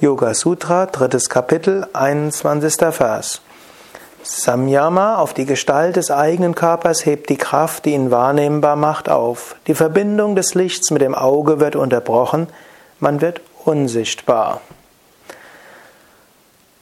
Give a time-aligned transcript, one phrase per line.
[0.00, 2.76] Yoga Sutra, drittes Kapitel, 21.
[2.90, 3.42] Vers.
[4.22, 9.56] Samyama auf die Gestalt des eigenen Körpers hebt die Kraft, die ihn wahrnehmbar macht, auf.
[9.66, 12.48] Die Verbindung des Lichts mit dem Auge wird unterbrochen,
[12.98, 14.62] man wird unsichtbar.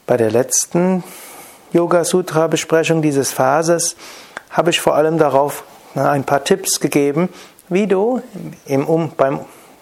[0.07, 1.03] Bei der letzten
[1.73, 3.97] Yoga Sutra Besprechung dieses Verses
[4.51, 5.65] habe ich vor allem darauf
[5.97, 7.31] ein paar Tipps gegeben,
[7.69, 8.23] wie du
[8.67, 9.41] im, um, beim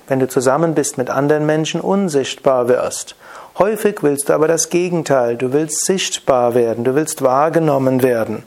[0.09, 3.17] wenn du zusammen bist mit anderen Menschen, unsichtbar wirst.
[3.59, 5.37] Häufig willst du aber das Gegenteil.
[5.37, 8.43] Du willst sichtbar werden, du willst wahrgenommen werden.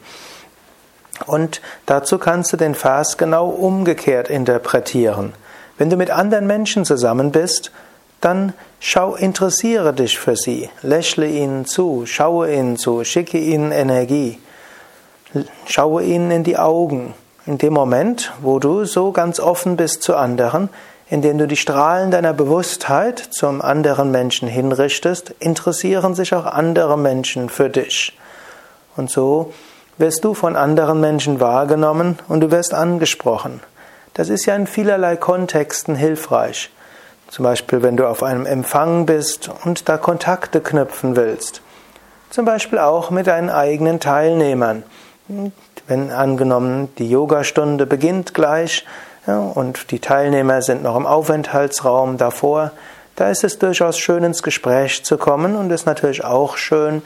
[1.26, 5.34] Und dazu kannst du den Vers genau umgekehrt interpretieren.
[5.78, 7.72] Wenn du mit anderen Menschen zusammen bist,
[8.22, 14.40] dann schau, interessiere dich für sie, lächle ihnen zu, schaue ihnen zu, schicke ihnen Energie,
[15.66, 17.14] schaue ihnen in die Augen.
[17.46, 20.70] In dem Moment, wo du so ganz offen bist zu anderen,
[21.10, 27.50] indem du die Strahlen deiner Bewusstheit zum anderen Menschen hinrichtest, interessieren sich auch andere Menschen
[27.50, 28.18] für dich.
[28.96, 29.54] Und so
[29.98, 33.60] wirst du von anderen Menschen wahrgenommen und du wirst angesprochen.
[34.14, 36.70] Das ist ja in vielerlei Kontexten hilfreich.
[37.30, 41.62] Zum Beispiel, wenn du auf einem Empfang bist und da Kontakte knüpfen willst.
[42.30, 44.84] Zum Beispiel auch mit deinen eigenen Teilnehmern.
[45.88, 48.86] Wenn angenommen die Yogastunde beginnt gleich,
[49.30, 52.72] ja, und die Teilnehmer sind noch im Aufenthaltsraum davor.
[53.16, 57.04] Da ist es durchaus schön, ins Gespräch zu kommen und es ist natürlich auch schön,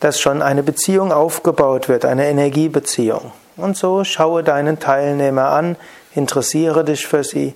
[0.00, 3.32] dass schon eine Beziehung aufgebaut wird, eine Energiebeziehung.
[3.56, 5.76] Und so schaue deinen Teilnehmer an,
[6.14, 7.54] interessiere dich für sie,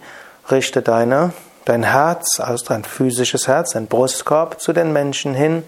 [0.51, 1.35] richte deine,
[1.67, 5.65] dein Herz, also dein physisches Herz, dein Brustkorb zu den Menschen hin,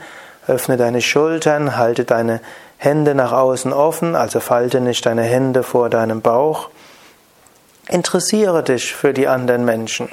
[0.47, 2.41] öffne deine Schultern, halte deine
[2.79, 6.71] Hände nach außen offen, also falte nicht deine Hände vor deinem Bauch.
[7.89, 10.09] Interessiere dich für die anderen Menschen.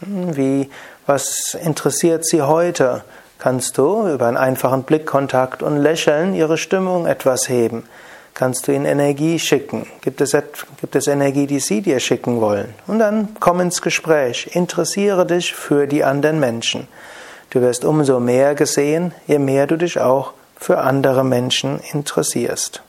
[0.00, 0.70] Wie,
[1.06, 3.04] was interessiert sie heute?
[3.38, 7.84] Kannst du über einen einfachen Blickkontakt und Lächeln ihre Stimmung etwas heben?
[8.34, 9.86] Kannst du ihnen Energie schicken?
[10.02, 10.36] Gibt es,
[10.80, 12.74] gibt es Energie, die sie dir schicken wollen?
[12.86, 14.50] Und dann komm ins Gespräch.
[14.52, 16.86] Interessiere dich für die anderen Menschen.
[17.50, 22.82] Du wirst umso mehr gesehen, je mehr du dich auch für andere Menschen interessierst.